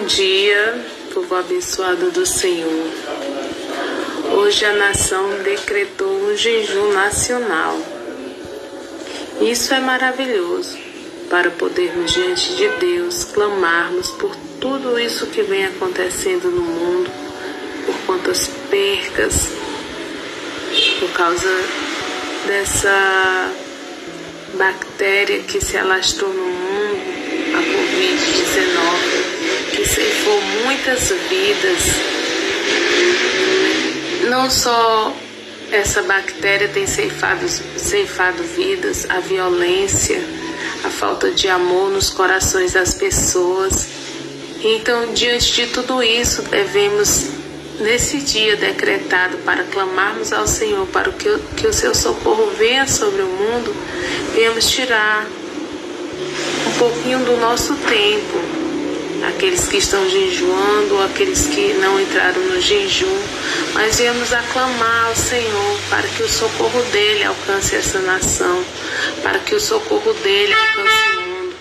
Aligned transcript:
Bom 0.00 0.06
dia, 0.06 0.82
povo 1.12 1.34
abençoado 1.34 2.10
do 2.10 2.24
Senhor. 2.24 2.90
Hoje 4.32 4.64
a 4.64 4.72
nação 4.72 5.42
decretou 5.42 6.10
um 6.10 6.34
jejum 6.34 6.90
nacional. 6.94 7.78
Isso 9.42 9.74
é 9.74 9.78
maravilhoso 9.78 10.78
para 11.28 11.50
podermos 11.50 12.14
diante 12.14 12.56
de 12.56 12.66
Deus 12.78 13.24
clamarmos 13.24 14.08
por 14.12 14.34
tudo 14.58 14.98
isso 14.98 15.26
que 15.26 15.42
vem 15.42 15.66
acontecendo 15.66 16.50
no 16.50 16.62
mundo, 16.62 17.10
por 17.84 17.94
quantas 18.06 18.48
percas, 18.70 19.50
por 20.98 21.10
causa 21.10 21.54
dessa 22.46 23.52
bactéria 24.54 25.42
que 25.42 25.60
se 25.60 25.76
alastrou 25.76 26.32
no 26.32 26.46
mundo, 26.46 27.00
a 27.54 27.58
Covid-19 27.58 29.09
que 29.80 29.88
ceifou 29.88 30.38
muitas 30.64 31.08
vidas. 31.30 31.82
Não 34.28 34.50
só 34.50 35.16
essa 35.72 36.02
bactéria 36.02 36.68
tem 36.68 36.86
ceifado, 36.86 37.48
ceifado 37.48 38.42
vidas, 38.42 39.06
a 39.08 39.20
violência, 39.20 40.22
a 40.84 40.90
falta 40.90 41.30
de 41.30 41.48
amor 41.48 41.90
nos 41.90 42.10
corações 42.10 42.74
das 42.74 42.92
pessoas. 42.92 43.88
Então, 44.62 45.14
diante 45.14 45.50
de 45.54 45.66
tudo 45.68 46.02
isso, 46.02 46.42
devemos, 46.42 47.28
nesse 47.80 48.18
dia 48.18 48.56
decretado, 48.56 49.38
para 49.38 49.64
clamarmos 49.64 50.30
ao 50.30 50.46
Senhor, 50.46 50.86
para 50.88 51.10
que, 51.10 51.38
que 51.56 51.66
o 51.66 51.72
seu 51.72 51.94
socorro 51.94 52.52
venha 52.58 52.86
sobre 52.86 53.22
o 53.22 53.26
mundo, 53.28 53.74
venhamos 54.34 54.68
tirar 54.70 55.26
um 56.66 56.78
pouquinho 56.78 57.20
do 57.20 57.38
nosso 57.38 57.74
tempo 57.76 58.60
aqueles 59.28 59.66
que 59.66 59.76
estão 59.76 60.08
jejuando, 60.08 61.00
aqueles 61.02 61.46
que 61.46 61.74
não 61.74 62.00
entraram 62.00 62.40
no 62.42 62.60
jejum, 62.60 63.18
mas 63.74 63.98
viemos 63.98 64.32
aclamar 64.32 65.06
ao 65.06 65.16
Senhor 65.16 65.78
para 65.88 66.06
que 66.08 66.22
o 66.22 66.28
socorro 66.28 66.82
dele 66.84 67.24
alcance 67.24 67.76
essa 67.76 67.98
nação, 68.00 68.64
para 69.22 69.38
que 69.38 69.54
o 69.54 69.60
socorro 69.60 70.12
dele 70.14 70.54
alcance 70.54 71.16
o 71.16 71.20
mundo, 71.20 71.54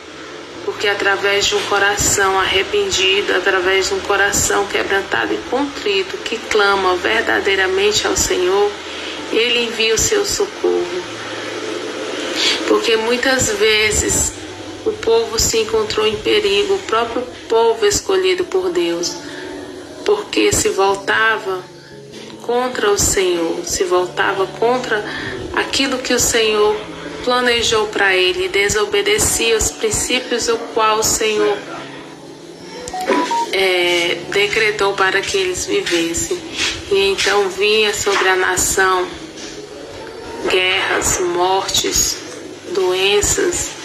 porque 0.66 0.88
através 0.88 1.46
de 1.46 1.56
um 1.56 1.62
coração 1.64 2.40
arrependido, 2.40 3.36
através 3.36 3.88
de 3.88 3.94
um 3.96 4.00
coração 4.02 4.66
quebrantado 4.68 5.34
e 5.34 5.38
contrito, 5.50 6.18
que 6.18 6.38
clama 6.38 6.96
verdadeiramente 6.96 8.08
ao 8.08 8.16
Senhor, 8.16 8.72
ele 9.32 9.66
envia 9.66 9.94
o 9.94 9.98
seu 9.98 10.26
socorro. 10.26 11.04
Porque 12.68 12.96
muitas 12.96 13.52
vezes 13.52 14.39
o 14.86 14.92
povo 14.92 15.38
se 15.40 15.60
encontrou 15.60 16.08
em 16.08 16.16
perigo, 16.18 16.76
o 16.76 16.80
próprio 16.80 17.22
povo 17.48 17.86
escolhido 17.86 18.46
por 18.46 18.70
Deus, 18.70 19.16
porque 20.06 20.52
se 20.52 20.70
voltava 20.70 21.64
contra 22.42 22.90
o 22.90 22.98
Senhor, 22.98 23.66
se 23.66 23.84
voltava 23.84 24.48
contra 24.48 25.04
aquilo 25.54 26.00
que 26.00 26.14
o 26.14 26.20
Senhor 26.20 26.76
planejou 27.24 27.88
para 27.88 28.16
ele, 28.16 28.48
desobedecia 28.48 29.58
os 29.58 29.72
princípios 29.72 30.48
o 30.48 30.58
qual 30.74 31.00
o 31.00 31.04
Senhor 31.04 31.58
é, 33.52 34.18
decretou 34.32 34.94
para 34.94 35.22
que 35.22 35.38
eles 35.38 35.66
vivessem. 35.66 36.38
E 36.92 37.12
então 37.12 37.50
vinha 37.50 37.94
sobre 37.94 38.28
a 38.30 38.36
nação 38.36 39.08
guerras, 40.50 41.20
mortes, 41.20 42.18
doenças, 42.74 43.79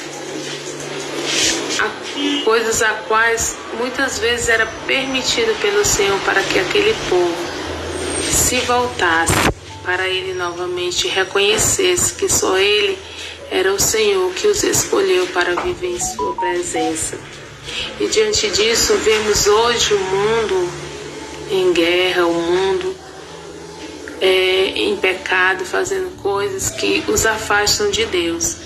coisas 2.44 2.82
a 2.82 2.90
quais 3.08 3.56
muitas 3.78 4.18
vezes 4.18 4.48
era 4.48 4.66
permitido 4.86 5.58
pelo 5.60 5.84
Senhor 5.84 6.18
para 6.20 6.42
que 6.42 6.58
aquele 6.58 6.94
povo 7.08 7.34
se 8.30 8.56
voltasse 8.60 9.32
para 9.84 10.08
Ele 10.08 10.34
novamente, 10.34 11.08
reconhecesse 11.08 12.14
que 12.14 12.28
só 12.28 12.56
Ele 12.56 12.98
era 13.50 13.72
o 13.72 13.80
Senhor 13.80 14.32
que 14.34 14.46
os 14.46 14.62
escolheu 14.62 15.26
para 15.28 15.54
viver 15.54 15.94
em 15.94 16.00
Sua 16.00 16.34
presença. 16.34 17.18
E 18.00 18.06
diante 18.08 18.48
disso, 18.50 18.94
vemos 18.96 19.46
hoje 19.46 19.94
o 19.94 19.98
mundo 19.98 20.68
em 21.50 21.72
guerra, 21.72 22.26
o 22.26 22.34
mundo 22.34 22.94
é, 24.20 24.72
em 24.76 24.96
pecado, 24.96 25.64
fazendo 25.64 26.10
coisas 26.22 26.70
que 26.70 27.04
os 27.08 27.26
afastam 27.26 27.90
de 27.90 28.06
Deus. 28.06 28.56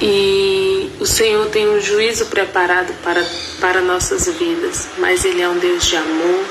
E 0.00 0.67
o 1.00 1.06
Senhor 1.06 1.46
tem 1.50 1.68
um 1.68 1.80
juízo 1.80 2.26
preparado 2.26 2.92
para, 3.02 3.24
para 3.60 3.80
nossas 3.80 4.26
vidas, 4.26 4.88
mas 4.98 5.24
Ele 5.24 5.40
é 5.40 5.48
um 5.48 5.58
Deus 5.58 5.86
de 5.86 5.96
amor, 5.96 6.44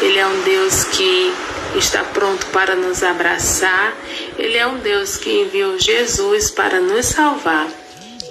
Ele 0.00 0.18
é 0.18 0.26
um 0.26 0.40
Deus 0.42 0.84
que 0.84 1.32
está 1.76 2.02
pronto 2.02 2.46
para 2.46 2.74
nos 2.74 3.02
abraçar, 3.02 3.94
Ele 4.38 4.56
é 4.56 4.66
um 4.66 4.78
Deus 4.78 5.16
que 5.16 5.42
enviou 5.42 5.78
Jesus 5.78 6.50
para 6.50 6.80
nos 6.80 7.06
salvar. 7.06 7.68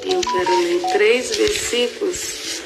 Eu 0.04 0.20
quero 0.22 0.62
ler 0.62 0.82
três 0.94 1.36
versículos 1.36 2.62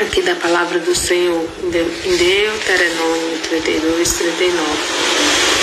aqui 0.00 0.22
da 0.22 0.34
palavra 0.34 0.80
do 0.80 0.94
Senhor, 0.94 1.48
em 1.62 1.70
Deuteronômio 1.70 3.38
32, 3.48 4.12
39. 4.12 4.62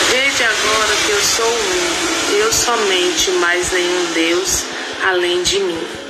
Veja 0.09 0.45
agora 0.45 0.95
que 1.05 1.11
eu 1.11 1.22
sou 1.22 1.45
um, 1.45 2.38
eu 2.38 2.53
somente, 2.53 3.31
mais 3.31 3.72
nenhum 3.72 4.05
Deus 4.13 4.63
além 5.03 5.44
de 5.44 5.59
mim. 5.59 6.03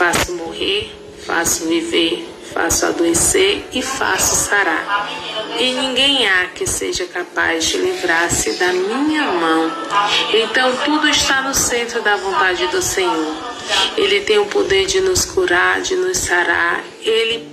Faço 0.00 0.32
morrer, 0.32 0.90
faço 1.26 1.66
viver, 1.66 2.26
faço 2.54 2.86
adoecer 2.86 3.66
e 3.70 3.82
faço 3.82 4.34
sarar. 4.34 5.06
E 5.58 5.74
ninguém 5.74 6.26
há 6.26 6.46
que 6.46 6.66
seja 6.66 7.04
capaz 7.04 7.66
de 7.66 7.76
livrar-se 7.76 8.54
da 8.54 8.72
minha 8.72 9.24
mão. 9.24 9.70
Então 10.32 10.74
tudo 10.86 11.06
está 11.06 11.42
no 11.42 11.52
centro 11.52 12.00
da 12.00 12.16
vontade 12.16 12.66
do 12.68 12.80
Senhor. 12.80 13.36
Ele 13.94 14.22
tem 14.22 14.38
o 14.38 14.46
poder 14.46 14.86
de 14.86 15.02
nos 15.02 15.26
curar, 15.26 15.82
de 15.82 15.94
nos 15.94 16.16
sarar. 16.16 16.82
Ele 17.02 17.46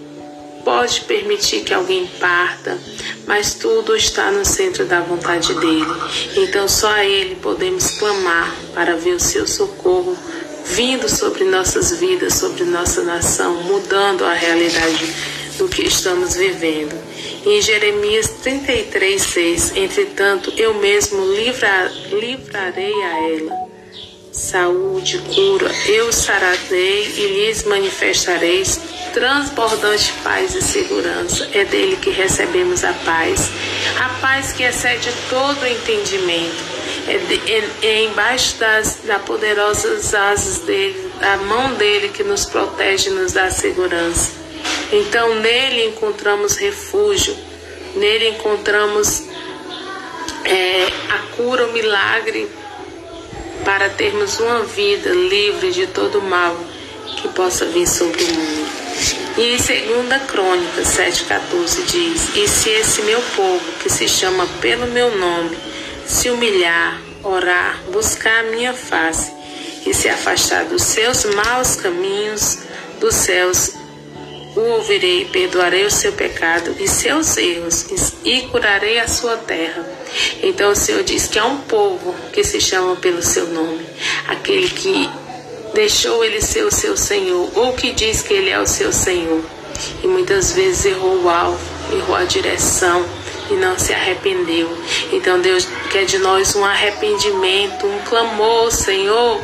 pode 0.64 1.02
permitir 1.02 1.66
que 1.66 1.74
alguém 1.74 2.08
parta, 2.18 2.80
mas 3.26 3.56
tudo 3.56 3.94
está 3.94 4.32
no 4.32 4.46
centro 4.46 4.86
da 4.86 5.02
vontade 5.02 5.54
dele. 5.56 5.86
Então 6.38 6.66
só 6.70 6.92
a 6.92 7.04
ele 7.04 7.36
podemos 7.36 7.92
clamar 8.00 8.56
para 8.74 8.96
ver 8.96 9.16
o 9.16 9.20
seu 9.20 9.46
socorro 9.46 10.18
vindo 10.76 11.10
sobre 11.10 11.44
nossas 11.44 11.92
vidas, 12.00 12.34
sobre 12.34 12.64
nossa 12.64 13.04
nação, 13.04 13.64
mudando 13.64 14.26
a 14.26 14.34
realidade 14.34 15.14
do 15.58 15.68
que 15.68 15.84
estamos 15.84 16.36
vivendo. 16.36 16.96
Em 17.46 17.62
Jeremias 17.62 18.30
33, 18.44 19.22
6, 19.22 19.78
entretanto, 19.78 20.54
eu 20.58 20.74
mesmo 20.76 21.26
livra, 21.34 21.92
livrarei 22.12 22.94
a 22.94 23.30
ela 23.30 23.68
saúde, 24.38 25.20
cura, 25.34 25.72
eu 25.88 26.14
sararei 26.14 27.08
e 27.18 27.28
lhes 27.28 27.64
manifestareis 27.64 28.80
transbordante 29.18 30.14
paz 30.24 30.54
e 30.54 30.62
segurança. 30.62 31.50
É 31.52 31.66
dele 31.66 31.96
que 31.96 32.12
recebemos 32.12 32.84
a 32.84 32.94
paz, 32.94 33.50
a 34.00 34.10
paz 34.22 34.52
que 34.52 34.62
excede 34.62 35.12
todo 35.28 35.64
o 35.64 35.68
entendimento 35.68 36.64
é, 37.08 37.18
de, 37.18 37.52
é, 37.52 37.70
é 37.82 38.04
embaixo 38.04 38.58
das, 38.58 39.00
das 39.06 39.20
poderosas 39.24 40.14
asas 40.14 40.60
dele, 40.60 41.12
a 41.20 41.38
mão 41.38 41.74
dele 41.74 42.10
que 42.10 42.24
nos 42.24 42.46
protege 42.46 43.10
e 43.10 43.14
nos 43.14 43.34
dá 43.34 43.50
segurança. 43.50 44.34
Então 44.92 45.34
nele 45.40 45.88
encontramos 45.88 46.56
refúgio, 46.56 47.36
nele 47.96 48.30
encontramos 48.30 49.24
é, 50.46 50.88
a 51.10 51.36
cura, 51.36 51.66
o 51.66 51.74
milagre 51.74 52.48
para 53.66 53.90
termos 53.90 54.40
uma 54.40 54.62
vida 54.62 55.10
livre 55.10 55.72
de 55.72 55.88
todo 55.88 56.22
mal 56.22 56.56
que 57.20 57.28
possa 57.30 57.66
vir 57.66 57.88
sobre 57.88 58.24
o 58.24 58.28
mundo. 58.28 58.77
E 59.38 59.54
em 59.54 59.58
2 59.58 60.24
Crônica 60.24 60.82
7,14 60.82 61.86
diz: 61.86 62.36
E 62.36 62.48
se 62.48 62.70
esse 62.72 63.04
meu 63.04 63.22
povo, 63.36 63.72
que 63.84 63.88
se 63.88 64.08
chama 64.08 64.48
pelo 64.60 64.88
meu 64.88 65.16
nome, 65.16 65.56
se 66.08 66.32
humilhar, 66.32 67.00
orar, 67.24 67.80
buscar 67.92 68.40
a 68.40 68.50
minha 68.50 68.74
face 68.74 69.32
e 69.86 69.94
se 69.94 70.10
afastar 70.10 70.66
dos 70.66 70.82
seus 70.82 71.24
maus 71.26 71.76
caminhos, 71.76 72.60
dos 73.00 73.14
céus 73.14 73.74
o 74.56 74.60
ouvirei, 74.60 75.26
perdoarei 75.26 75.86
o 75.86 75.92
seu 75.92 76.12
pecado 76.14 76.76
e 76.80 76.88
seus 76.88 77.38
erros 77.38 77.86
e 78.26 78.42
curarei 78.48 78.98
a 79.00 79.08
sua 79.08 79.38
terra. 79.38 79.86
Então 80.42 80.72
o 80.72 80.76
Senhor 80.76 81.04
diz 81.04 81.28
que 81.28 81.38
há 81.38 81.46
um 81.46 81.62
povo 81.62 82.16
que 82.34 82.44
se 82.44 82.60
chama 82.60 82.96
pelo 82.96 83.22
seu 83.22 83.48
nome, 83.50 83.86
aquele 84.28 84.68
que 84.68 85.08
deixou 85.78 86.26
ele 86.26 86.42
ser 86.42 86.64
o 86.64 86.72
seu 86.72 86.98
Senhor, 86.98 87.52
ou 87.54 87.72
que 87.74 87.92
diz 87.92 88.24
que 88.24 88.34
ele 88.34 88.50
é 88.50 88.60
o 88.60 88.66
seu 88.66 88.92
Senhor, 88.92 89.44
e 90.04 90.08
muitas 90.08 90.52
vezes 90.54 90.86
errou 90.86 91.22
o 91.22 91.30
alvo, 91.30 91.60
errou 91.94 92.16
a 92.16 92.24
direção, 92.24 93.06
e 93.52 93.54
não 93.54 93.78
se 93.78 93.94
arrependeu. 93.94 94.76
Então 95.14 95.40
Deus 95.40 95.68
quer 95.92 96.06
de 96.06 96.18
nós 96.18 96.56
um 96.56 96.66
arrependimento, 96.66 97.86
um 97.86 98.00
clamor, 98.10 98.72
Senhor, 98.72 99.40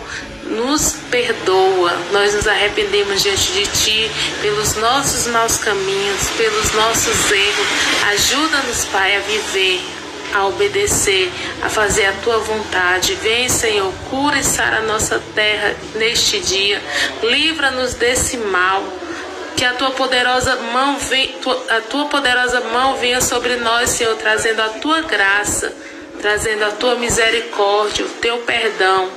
nos 0.46 0.96
perdoa. 1.12 1.96
Nós 2.12 2.34
nos 2.34 2.48
arrependemos 2.48 3.22
diante 3.22 3.52
de 3.52 3.68
Ti 3.68 4.12
pelos 4.42 4.74
nossos 4.78 5.28
maus 5.28 5.58
caminhos, 5.58 6.30
pelos 6.36 6.74
nossos 6.74 7.32
erros. 7.32 7.68
Ajuda-nos, 8.12 8.86
Pai, 8.86 9.18
a 9.18 9.20
viver, 9.20 9.80
a 10.34 10.48
obedecer, 10.48 11.32
a 11.62 11.70
fazer 11.70 12.06
a 12.06 12.14
Tua 12.14 12.40
vontade. 12.40 13.16
Vem, 13.16 13.48
Senhor, 13.48 13.94
cura 14.10 14.40
e 14.40 14.44
sara 14.44 14.78
a 14.78 14.82
nossa 14.82 15.22
terra 15.36 15.76
neste 15.96 16.40
dia. 16.40 16.82
Livra-nos 17.22 17.94
desse 17.94 18.38
mal. 18.38 18.84
Que 19.56 19.66
a 19.66 19.74
tua 19.76 19.92
poderosa 19.92 20.56
mão 20.56 20.98
venha, 20.98 21.30
a 21.70 21.82
tua 21.82 22.06
poderosa 22.06 22.60
mão 22.60 22.96
venha 22.96 23.22
sobre 23.22 23.56
nós, 23.58 23.92
Senhor, 23.92 24.16
trazendo 24.16 24.60
a 24.60 24.70
tua 24.70 25.02
graça, 25.04 25.72
trazendo 26.20 26.66
a 26.66 26.72
tua 26.72 26.96
misericórdia, 26.96 28.04
o 28.04 28.10
teu 28.10 28.40
perdão 28.40 29.12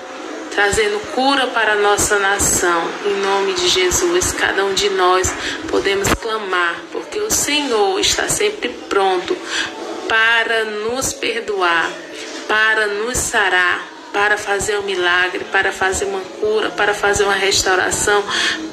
trazendo 0.57 0.99
cura 1.13 1.47
para 1.49 1.73
a 1.73 1.77
nossa 1.77 2.19
nação. 2.19 2.83
Em 3.05 3.15
nome 3.21 3.53
de 3.53 3.69
Jesus, 3.69 4.33
cada 4.33 4.65
um 4.65 4.73
de 4.73 4.89
nós 4.89 5.31
podemos 5.69 6.09
clamar, 6.15 6.81
porque 6.91 7.19
o 7.21 7.31
Senhor 7.31 8.01
está 8.01 8.27
sempre 8.27 8.71
pronto 8.89 9.37
para 10.09 10.65
nos 10.65 11.13
perdoar, 11.15 11.91
para 12.49 12.87
nos 12.87 13.19
sarar, 13.19 13.96
para 14.17 14.39
fazer 14.39 14.79
um 14.79 14.83
milagre, 14.83 15.45
para 15.53 15.71
fazer 15.71 16.07
uma 16.07 16.23
cura, 16.41 16.71
para 16.71 16.95
fazer 16.95 17.25
uma 17.25 17.35
restauração, 17.35 18.25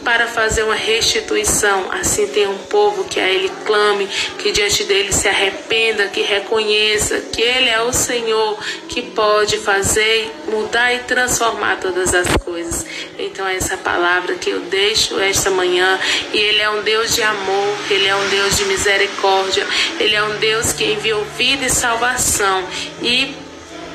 para 0.01 0.25
fazer 0.25 0.63
uma 0.63 0.73
restituição. 0.73 1.91
Assim 1.91 2.27
tem 2.27 2.47
um 2.47 2.59
povo 2.59 3.03
que 3.03 3.19
a 3.19 3.27
Ele 3.27 3.51
clame, 3.65 4.07
que 4.37 4.53
diante 4.53 4.85
dele 4.85 5.11
se 5.11 5.27
arrependa, 5.27 6.07
que 6.07 6.21
reconheça 6.21 7.19
que 7.19 7.41
Ele 7.41 7.67
é 7.67 7.81
o 7.81 7.91
Senhor 7.91 8.57
que 8.87 9.01
pode 9.01 9.57
fazer, 9.57 10.31
mudar 10.47 10.93
e 10.93 10.99
transformar 10.99 11.77
todas 11.77 12.13
as 12.13 12.37
coisas. 12.37 12.85
Então 13.19 13.45
é 13.45 13.57
essa 13.57 13.75
palavra 13.75 14.35
que 14.35 14.49
eu 14.49 14.61
deixo 14.61 15.19
esta 15.19 15.49
manhã. 15.51 15.99
E 16.31 16.37
Ele 16.37 16.61
é 16.61 16.69
um 16.69 16.83
Deus 16.83 17.13
de 17.13 17.21
amor, 17.21 17.77
Ele 17.89 18.07
é 18.07 18.15
um 18.15 18.29
Deus 18.29 18.55
de 18.55 18.63
misericórdia, 18.63 19.67
Ele 19.99 20.15
é 20.15 20.23
um 20.23 20.37
Deus 20.37 20.71
que 20.71 20.85
enviou 20.85 21.25
vida 21.37 21.65
e 21.65 21.69
salvação. 21.69 22.63
E 23.01 23.42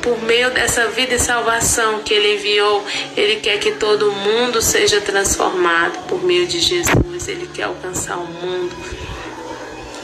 por 0.02 0.22
meio 0.22 0.50
dessa 0.50 0.88
vida 0.88 1.14
e 1.14 1.18
salvação 1.18 2.00
que 2.00 2.14
Ele 2.14 2.34
enviou, 2.34 2.84
Ele 3.16 3.36
quer 3.36 3.58
que 3.58 3.72
todo 3.72 4.10
mundo 4.10 4.60
seja 4.62 5.00
transformado 5.00 6.06
por 6.06 6.22
meio 6.22 6.46
de 6.46 6.60
Jesus. 6.60 7.28
Ele 7.28 7.48
quer 7.52 7.64
alcançar 7.64 8.16
o 8.16 8.26
mundo. 8.26 8.74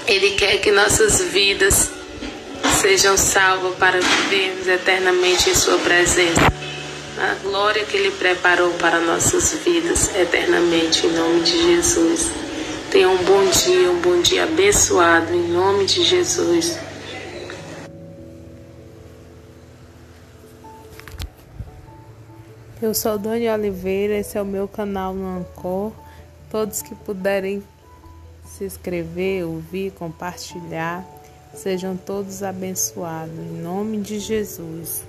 Ele 0.07 0.31
quer 0.33 0.59
que 0.59 0.71
nossas 0.71 1.21
vidas 1.21 1.91
sejam 2.81 3.17
salvas 3.17 3.75
para 3.77 3.99
vivermos 4.01 4.69
eternamente 4.69 5.51
em 5.51 5.55
Sua 5.55 5.79
presença. 5.79 6.53
A 7.19 7.35
glória 7.43 7.85
que 7.85 7.97
Ele 7.97 8.11
preparou 8.11 8.71
para 8.73 9.01
nossas 9.01 9.55
vidas 9.65 10.15
eternamente, 10.15 11.07
em 11.07 11.13
nome 11.13 11.41
de 11.41 11.63
Jesus. 11.63 12.29
Tenha 12.91 13.09
um 13.09 13.17
bom 13.19 13.45
dia, 13.47 13.91
um 13.91 14.01
bom 14.01 14.21
dia 14.21 14.45
abençoado, 14.45 15.33
em 15.33 15.49
nome 15.49 15.85
de 15.85 16.03
Jesus. 16.03 16.77
Eu 22.85 22.93
sou 22.93 23.17
Dani 23.17 23.49
Oliveira, 23.49 24.13
esse 24.19 24.37
é 24.37 24.43
o 24.43 24.45
meu 24.45 24.69
canal 24.69 25.15
no 25.15 25.39
Ancor. 25.39 25.91
Todos 26.51 26.83
que 26.83 26.95
puderem 26.95 27.63
se 28.45 28.63
inscrever, 28.63 29.47
ouvir, 29.47 29.91
compartilhar, 29.93 31.03
sejam 31.55 31.97
todos 31.97 32.43
abençoados. 32.43 33.39
Em 33.39 33.63
nome 33.63 34.03
de 34.03 34.19
Jesus. 34.19 35.03